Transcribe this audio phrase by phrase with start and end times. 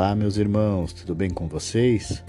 [0.00, 2.24] Olá, meus irmãos, tudo bem com vocês?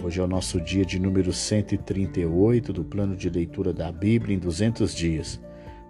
[0.00, 4.38] Hoje é o nosso dia de número 138 do plano de leitura da Bíblia em
[4.38, 5.40] 200 dias.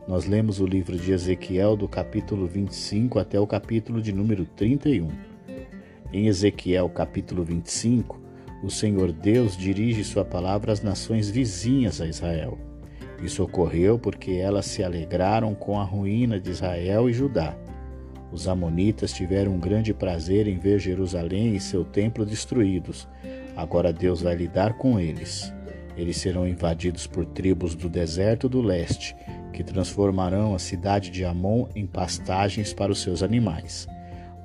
[0.09, 5.09] Nós lemos o livro de Ezequiel do capítulo 25 até o capítulo de número 31.
[6.11, 8.18] Em Ezequiel, capítulo 25,
[8.64, 12.57] o Senhor Deus dirige sua palavra às nações vizinhas a Israel.
[13.23, 17.55] Isso ocorreu porque elas se alegraram com a ruína de Israel e Judá
[18.33, 23.09] os Amonitas tiveram um grande prazer em ver Jerusalém e seu templo destruídos.
[23.57, 25.52] Agora Deus vai lidar com eles.
[25.97, 29.16] Eles serão invadidos por tribos do deserto do leste,
[29.52, 33.88] que transformarão a cidade de Amon em pastagens para os seus animais.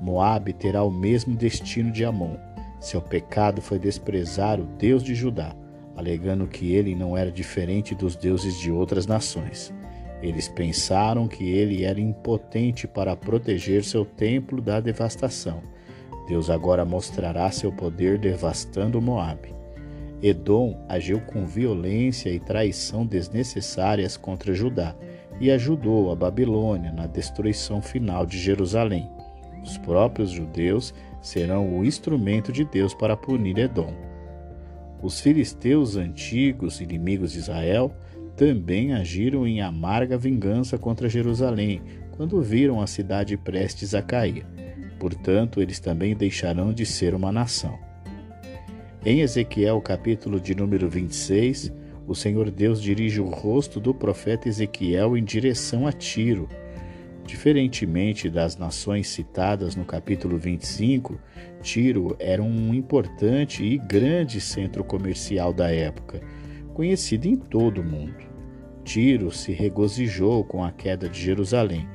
[0.02, 2.36] Moabe terá o mesmo destino de Amon.
[2.80, 5.56] Seu pecado foi desprezar o Deus de Judá,
[5.96, 9.74] alegando que ele não era diferente dos deuses de outras nações.
[10.26, 15.62] Eles pensaram que ele era impotente para proteger seu templo da devastação.
[16.28, 19.54] Deus agora mostrará seu poder devastando Moabe.
[20.24, 24.96] Edom agiu com violência e traição desnecessárias contra Judá
[25.40, 29.08] e ajudou a Babilônia na destruição final de Jerusalém.
[29.62, 33.94] Os próprios judeus serão o instrumento de Deus para punir Edom.
[35.04, 37.94] Os filisteus antigos, inimigos de Israel,
[38.36, 44.46] também agiram em amarga vingança contra Jerusalém, quando viram a cidade prestes a cair.
[45.00, 47.78] Portanto, eles também deixarão de ser uma nação.
[49.06, 51.72] Em Ezequiel, capítulo de número 26,
[52.08, 56.50] o Senhor Deus dirige o rosto do profeta Ezequiel em direção a Tiro.
[57.26, 61.20] Diferentemente das nações citadas no capítulo 25,
[61.62, 66.22] Tiro era um importante e grande centro comercial da época
[66.76, 68.24] conhecida em todo o mundo.
[68.84, 71.88] Tiro se regozijou com a queda de Jerusalém,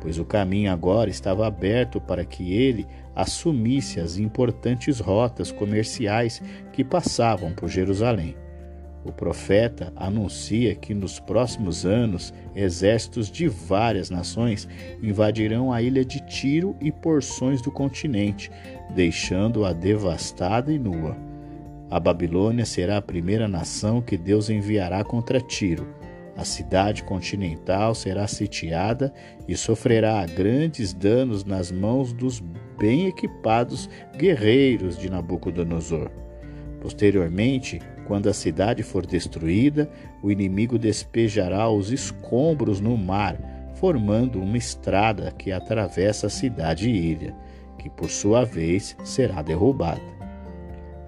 [0.00, 6.40] pois o caminho agora estava aberto para que ele assumisse as importantes rotas comerciais
[6.72, 8.36] que passavam por Jerusalém.
[9.04, 14.68] O profeta anuncia que nos próximos anos exércitos de várias nações
[15.02, 18.50] invadirão a ilha de Tiro e porções do continente,
[18.94, 21.27] deixando-a devastada e nua.
[21.90, 25.88] A Babilônia será a primeira nação que Deus enviará contra Tiro.
[26.36, 29.12] A cidade continental será sitiada
[29.48, 32.40] e sofrerá grandes danos nas mãos dos
[32.78, 36.10] bem equipados guerreiros de Nabucodonosor.
[36.80, 39.90] Posteriormente, quando a cidade for destruída,
[40.22, 43.36] o inimigo despejará os escombros no mar,
[43.76, 47.34] formando uma estrada que atravessa a cidade e ilha,
[47.78, 50.17] que por sua vez será derrubada.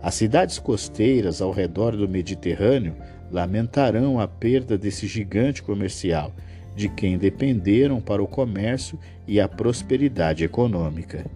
[0.02, 2.94] As cidades costeiras ao redor do Mediterrâneo
[3.30, 6.32] lamentarão a perda desse gigante comercial,
[6.74, 11.26] de quem dependeram para o comércio e a prosperidade econômica.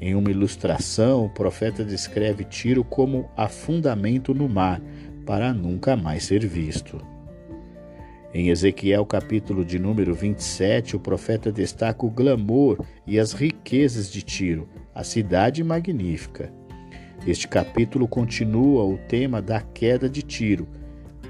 [0.00, 4.80] Em uma ilustração, o profeta descreve Tiro como afundamento no mar,
[5.24, 7.00] para nunca mais ser visto.
[8.32, 14.22] Em Ezequiel capítulo de número 27, o profeta destaca o glamour e as riquezas de
[14.22, 16.52] Tiro, a cidade magnífica.
[17.26, 20.68] Este capítulo continua o tema da queda de Tiro.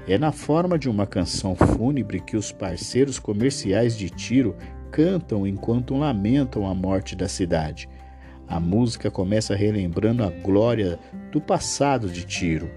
[0.07, 4.55] É na forma de uma canção fúnebre que os parceiros comerciais de Tiro
[4.91, 7.89] cantam enquanto lamentam a morte da cidade.
[8.47, 10.99] A música começa relembrando a glória
[11.31, 12.69] do passado de Tiro.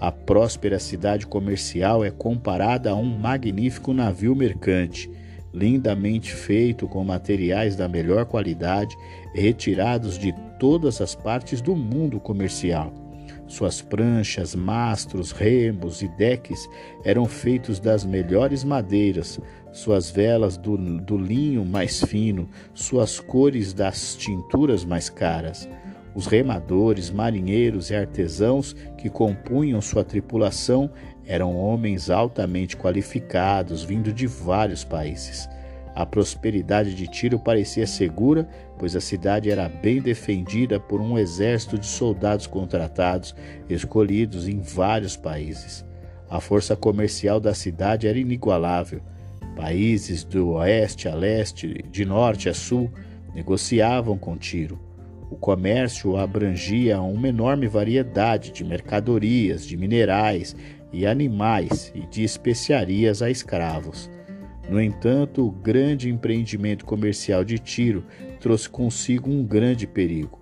[0.00, 5.10] A próspera cidade comercial é comparada a um magnífico navio mercante,
[5.52, 8.96] lindamente feito com materiais da melhor qualidade,
[9.34, 12.92] retirados de todas as partes do mundo comercial.
[13.46, 16.68] Suas pranchas, mastros, remos e deques
[17.04, 19.38] eram feitos das melhores madeiras,
[19.72, 25.68] suas velas do, do linho mais fino, suas cores das tinturas mais caras.
[26.14, 30.90] Os remadores, marinheiros e artesãos que compunham sua tripulação
[31.26, 35.48] eram homens altamente qualificados, vindo de vários países.
[35.94, 38.48] A prosperidade de Tiro parecia segura,
[38.78, 43.34] pois a cidade era bem defendida por um exército de soldados contratados,
[43.68, 45.84] escolhidos em vários países.
[46.30, 49.02] A força comercial da cidade era inigualável.
[49.54, 52.90] Países do oeste a leste, de norte a sul,
[53.34, 54.91] negociavam com Tiro.
[55.32, 60.54] O comércio abrangia uma enorme variedade de mercadorias, de minerais
[60.92, 64.10] e animais e de especiarias a escravos.
[64.68, 68.04] No entanto, o grande empreendimento comercial de Tiro
[68.40, 70.38] trouxe consigo um grande perigo.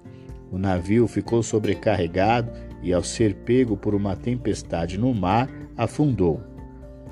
[0.50, 2.50] O navio ficou sobrecarregado
[2.82, 6.42] e, ao ser pego por uma tempestade no mar, afundou.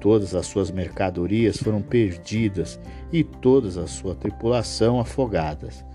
[0.00, 2.80] Todas as suas mercadorias foram perdidas
[3.12, 5.86] e toda a sua tripulação afogadas.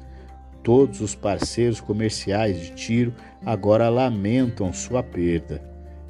[0.63, 3.13] Todos os parceiros comerciais de Tiro
[3.45, 5.61] agora lamentam sua perda.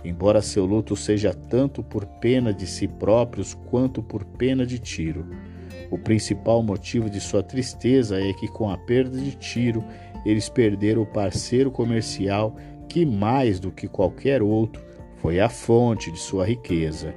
[0.06, 5.26] Embora seu luto seja tanto por pena de si próprios quanto por pena de Tiro.
[5.90, 9.84] O principal motivo de sua tristeza é que, com a perda de Tiro,
[10.26, 12.56] eles perderam o parceiro comercial
[12.88, 14.84] que, mais do que qualquer outro,
[15.18, 17.16] foi a fonte de sua riqueza.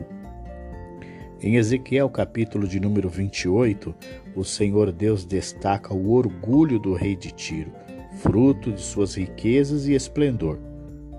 [1.46, 3.94] Em Ezequiel, capítulo de número 28,
[4.34, 7.70] o Senhor Deus destaca o orgulho do rei de Tiro,
[8.16, 10.58] fruto de suas riquezas e esplendor.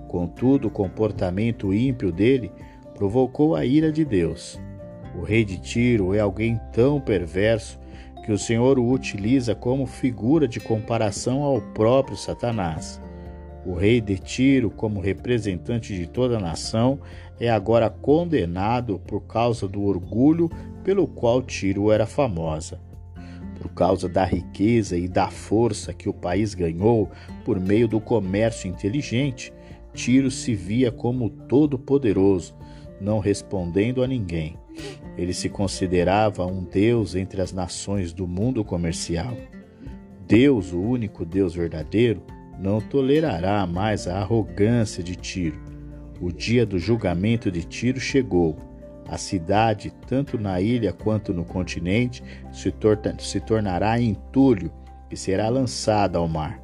[0.06, 2.52] Contudo, o comportamento ímpio dele
[2.94, 4.60] provocou a ira de Deus.
[5.18, 7.80] O rei de Tiro é alguém tão perverso
[8.22, 13.00] que o Senhor o utiliza como figura de comparação ao próprio Satanás.
[13.66, 16.98] O rei de Tiro, como representante de toda a nação,
[17.40, 20.50] é agora condenado por causa do orgulho
[20.82, 22.80] pelo qual Tiro era famosa.
[23.60, 27.10] Por causa da riqueza e da força que o país ganhou
[27.44, 29.52] por meio do comércio inteligente,
[29.92, 32.54] Tiro se via como todo-poderoso,
[33.00, 34.56] não respondendo a ninguém.
[35.16, 39.36] Ele se considerava um deus entre as nações do mundo comercial.
[40.26, 42.22] Deus, o único Deus verdadeiro,
[42.58, 45.58] não tolerará mais a arrogância de Tiro.
[46.20, 48.56] O dia do julgamento de Tiro chegou.
[49.08, 52.22] A cidade, tanto na ilha quanto no continente,
[52.52, 52.74] se,
[53.20, 54.70] se tornará entulho
[55.10, 56.60] e será lançada ao mar.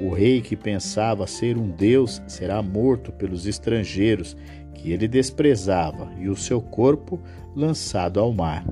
[0.00, 4.36] O rei que pensava ser um deus será morto pelos estrangeiros
[4.74, 7.20] que ele desprezava, e o seu corpo
[7.54, 8.64] lançado ao mar.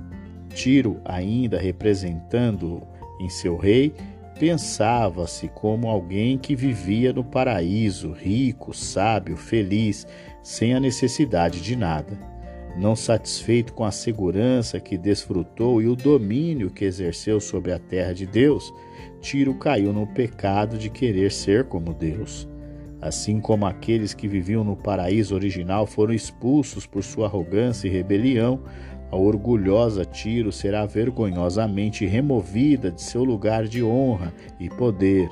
[0.54, 2.82] Tiro, ainda representando
[3.20, 3.94] em seu rei,
[4.40, 10.06] Pensava-se como alguém que vivia no paraíso, rico, sábio, feliz,
[10.42, 12.18] sem a necessidade de nada.
[12.74, 18.14] Não satisfeito com a segurança que desfrutou e o domínio que exerceu sobre a terra
[18.14, 18.72] de Deus,
[19.20, 22.48] Tiro caiu no pecado de querer ser como Deus.
[22.98, 28.62] Assim como aqueles que viviam no paraíso original foram expulsos por sua arrogância e rebelião,
[29.10, 35.28] a orgulhosa Tiro será vergonhosamente removida de seu lugar de honra e poder.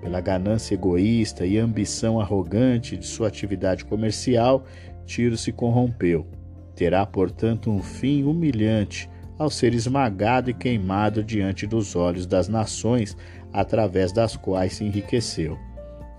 [0.00, 4.64] Pela ganância egoísta e ambição arrogante de sua atividade comercial,
[5.06, 6.26] Tiro se corrompeu.
[6.74, 9.08] Terá, portanto, um fim humilhante
[9.38, 13.16] ao ser esmagado e queimado diante dos olhos das nações
[13.52, 15.56] através das quais se enriqueceu.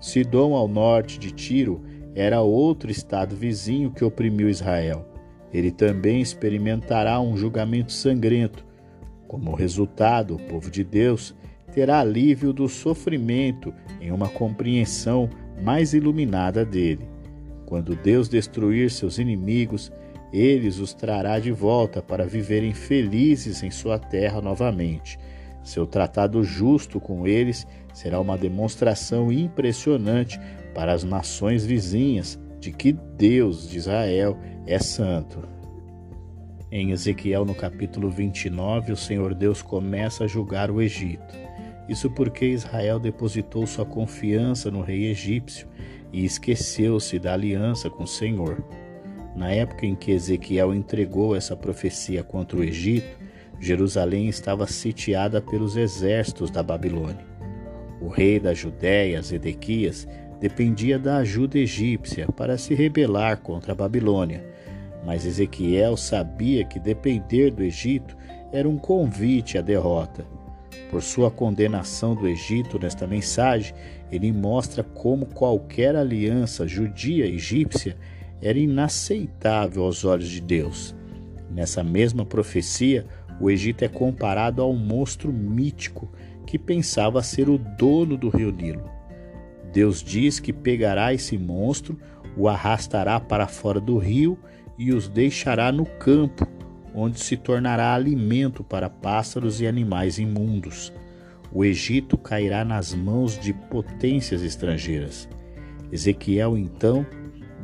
[0.00, 1.82] Sidom, ao norte de Tiro,
[2.14, 5.13] era outro estado vizinho que oprimiu Israel
[5.54, 8.66] ele também experimentará um julgamento sangrento.
[9.28, 11.32] Como resultado, o povo de Deus
[11.72, 15.30] terá alívio do sofrimento em uma compreensão
[15.62, 17.08] mais iluminada dele.
[17.66, 19.92] Quando Deus destruir seus inimigos,
[20.32, 25.16] ele os trará de volta para viverem felizes em sua terra novamente.
[25.62, 30.38] Seu tratado justo com eles será uma demonstração impressionante
[30.74, 35.46] para as nações vizinhas de que Deus de Israel é santo.
[36.72, 41.34] Em Ezequiel, no capítulo 29, o Senhor Deus começa a julgar o Egito.
[41.90, 45.68] Isso porque Israel depositou sua confiança no rei egípcio
[46.10, 48.64] e esqueceu-se da aliança com o Senhor.
[49.36, 53.18] Na época em que Ezequiel entregou essa profecia contra o Egito,
[53.60, 57.26] Jerusalém estava sitiada pelos exércitos da Babilônia.
[58.00, 60.08] O rei da Judéia, Zedequias,
[60.44, 64.44] dependia da ajuda egípcia para se rebelar contra a Babilônia,
[65.02, 68.14] mas Ezequiel sabia que depender do Egito
[68.52, 70.26] era um convite à derrota.
[70.90, 73.74] Por sua condenação do Egito nesta mensagem,
[74.12, 77.96] ele mostra como qualquer aliança judia-egípcia
[78.42, 80.94] era inaceitável aos olhos de Deus.
[81.50, 83.06] Nessa mesma profecia,
[83.40, 86.12] o Egito é comparado a um monstro mítico
[86.46, 88.92] que pensava ser o dono do rio Nilo.
[89.74, 91.98] Deus diz que pegará esse monstro,
[92.36, 94.38] o arrastará para fora do rio
[94.78, 96.46] e os deixará no campo,
[96.94, 100.92] onde se tornará alimento para pássaros e animais imundos.
[101.52, 105.28] O Egito cairá nas mãos de potências estrangeiras.
[105.90, 107.04] Ezequiel então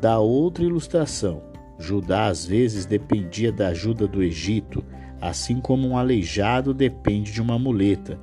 [0.00, 1.44] dá outra ilustração.
[1.78, 4.84] Judá às vezes dependia da ajuda do Egito,
[5.20, 8.18] assim como um aleijado depende de uma muleta.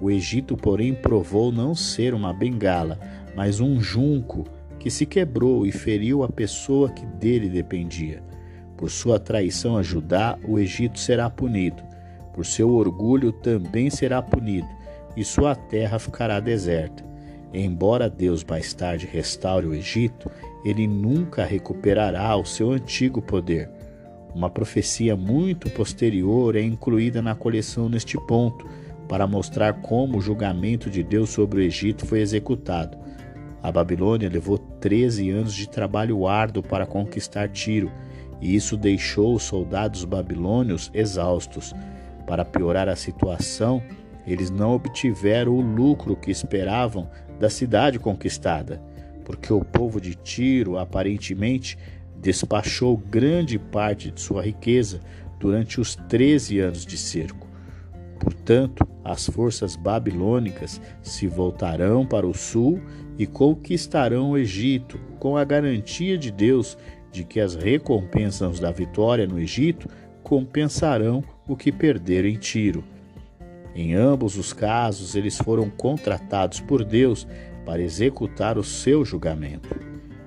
[0.00, 2.98] O Egito, porém, provou não ser uma bengala,
[3.34, 4.44] mas um junco
[4.78, 8.22] que se quebrou e feriu a pessoa que dele dependia.
[8.76, 11.82] Por sua traição a Judá, o Egito será punido.
[12.32, 14.68] Por seu orgulho também será punido,
[15.16, 17.04] e sua terra ficará deserta.
[17.52, 20.30] Embora Deus mais tarde restaure o Egito,
[20.64, 23.68] ele nunca recuperará o seu antigo poder.
[24.34, 28.66] Uma profecia muito posterior é incluída na coleção neste ponto,
[29.08, 32.96] para mostrar como o julgamento de Deus sobre o Egito foi executado.
[33.62, 37.90] A Babilônia levou 13 anos de trabalho árduo para conquistar Tiro,
[38.40, 41.74] e isso deixou os soldados babilônios exaustos.
[42.26, 43.82] Para piorar a situação,
[44.26, 48.80] eles não obtiveram o lucro que esperavam da cidade conquistada,
[49.24, 51.76] porque o povo de Tiro aparentemente
[52.16, 55.00] despachou grande parte de sua riqueza
[55.38, 57.48] durante os 13 anos de cerco.
[58.18, 62.80] Portanto, as forças babilônicas se voltarão para o sul
[63.20, 66.78] e conquistarão o Egito, com a garantia de Deus
[67.12, 69.90] de que as recompensas da vitória no Egito
[70.22, 72.82] compensarão o que perderam em Tiro.
[73.74, 77.28] Em ambos os casos, eles foram contratados por Deus
[77.66, 79.68] para executar o seu julgamento,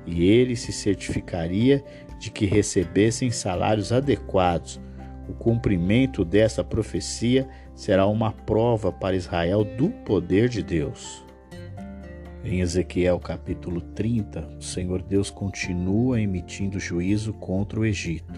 [0.06, 1.84] e ele se certificaria
[2.20, 4.80] de que recebessem salários adequados.
[5.28, 11.23] O cumprimento dessa profecia será uma prova para Israel do poder de Deus.
[12.46, 18.34] Em Ezequiel capítulo 30, o Senhor Deus continua emitindo juízo contra o Egito.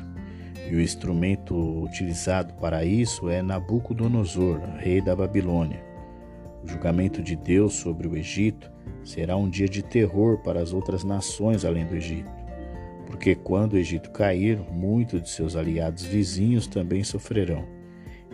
[0.70, 5.84] E o instrumento utilizado para isso é Nabucodonosor, rei da Babilônia.
[6.64, 8.72] O julgamento de Deus sobre o Egito
[9.04, 12.32] será um dia de terror para as outras nações além do Egito.
[13.08, 17.75] Porque quando o Egito cair, muitos de seus aliados vizinhos também sofrerão.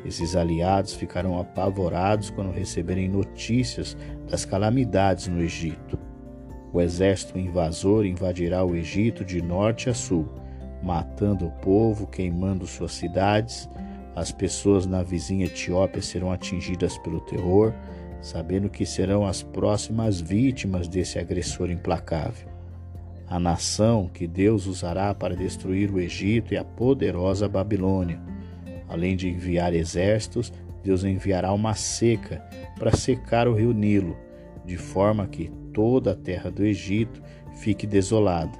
[0.04, 3.96] Esses aliados ficarão apavorados quando receberem notícias
[4.28, 5.98] das calamidades no Egito.
[6.74, 10.28] O exército invasor invadirá o Egito de norte a sul,
[10.82, 13.70] matando o povo, queimando suas cidades.
[14.16, 17.74] As pessoas na vizinha Etiópia serão atingidas pelo terror,
[18.22, 22.50] sabendo que serão as próximas vítimas desse agressor implacável.
[23.28, 28.31] A nação que Deus usará para destruir o Egito é a poderosa Babilônia
[28.92, 30.52] Além de enviar exércitos,
[30.84, 32.44] Deus enviará uma seca
[32.78, 34.18] para secar o rio Nilo,
[34.66, 38.52] de forma que toda a terra do Egito fique desolada.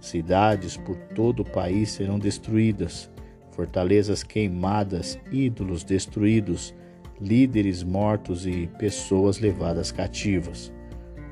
[0.00, 3.08] Cidades por todo o país serão destruídas,
[3.52, 6.74] fortalezas queimadas, ídolos destruídos,
[7.20, 10.72] líderes mortos e pessoas levadas cativas.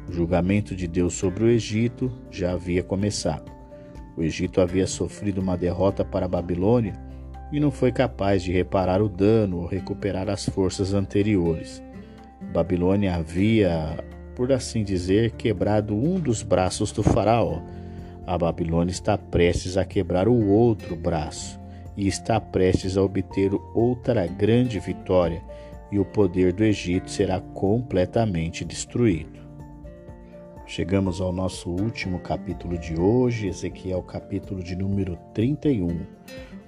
[0.08, 3.50] O julgamento de Deus sobre o Egito já havia começado.
[4.16, 7.05] O Egito havia sofrido uma derrota para a Babilônia
[7.52, 11.82] e não foi capaz de reparar o dano ou recuperar as forças anteriores.
[12.52, 17.60] Babilônia havia, por assim dizer, quebrado um dos braços do Faraó.
[18.26, 21.60] A Babilônia está prestes a quebrar o outro braço
[21.96, 25.42] e está prestes a obter outra grande vitória,
[25.90, 29.40] e o poder do Egito será completamente destruído.
[30.66, 36.00] Chegamos ao nosso último capítulo de hoje, Ezequiel, capítulo de número 31.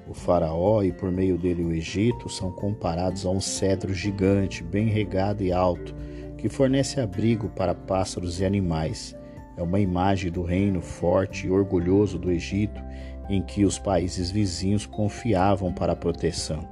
[0.09, 4.87] O Faraó e por meio dele o Egito são comparados a um cedro gigante, bem
[4.87, 5.95] regado e alto,
[6.39, 9.15] que fornece abrigo para pássaros e animais.
[9.55, 12.81] É uma imagem do reino forte e orgulhoso do Egito,
[13.29, 16.67] em que os países vizinhos confiavam para a proteção.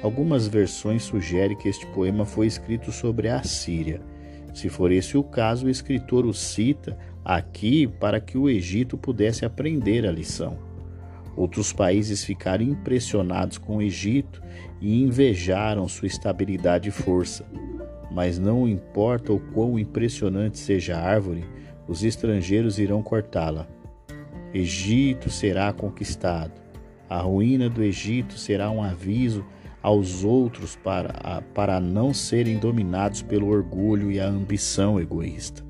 [0.00, 4.00] Algumas versões sugerem que este poema foi escrito sobre a Síria.
[4.54, 9.44] Se for esse o caso, o escritor o cita aqui para que o Egito pudesse
[9.44, 10.71] aprender a lição.
[11.36, 14.42] Outros países ficaram impressionados com o Egito
[14.80, 17.46] e invejaram sua estabilidade e força.
[18.10, 21.44] Mas não importa o quão impressionante seja a árvore,
[21.88, 23.66] os estrangeiros irão cortá-la.
[24.52, 26.52] Egito será conquistado.
[27.08, 29.44] A ruína do Egito será um aviso
[29.82, 35.62] aos outros para, para não serem dominados pelo orgulho e a ambição egoísta.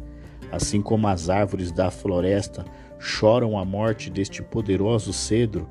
[0.51, 2.65] Assim como as árvores da floresta
[3.03, 5.69] choram a morte deste poderoso cedro,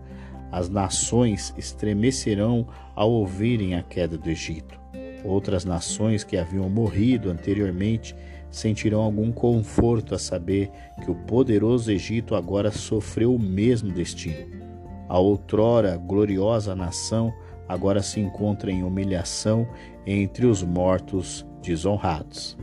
[0.52, 4.78] as nações estremecerão ao ouvirem a queda do Egito.
[5.24, 8.14] Outras nações que haviam morrido anteriormente
[8.50, 10.70] sentirão algum conforto a saber
[11.02, 14.62] que o poderoso Egito agora sofreu o mesmo destino.
[15.08, 17.34] A outrora gloriosa nação
[17.66, 19.66] agora se encontra em humilhação
[20.06, 22.58] entre os mortos desonrados.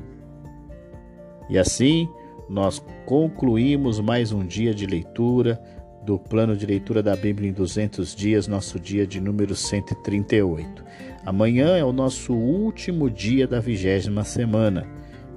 [1.49, 2.07] E assim,
[2.49, 5.61] nós concluímos mais um dia de leitura
[6.05, 10.85] do plano de leitura da Bíblia em 200 dias, nosso dia de número 138.
[11.27, 14.87] Amanhã é o nosso último dia da vigésima semana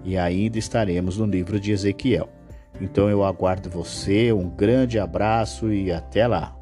[0.05, 2.29] e ainda estaremos no livro de Ezequiel.
[2.79, 6.60] Então eu aguardo você, um grande abraço e até lá.